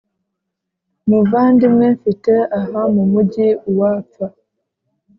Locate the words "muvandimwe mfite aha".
1.09-2.81